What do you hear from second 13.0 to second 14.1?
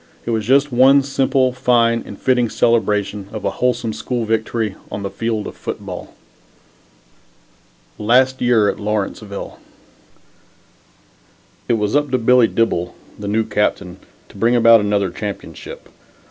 the new captain,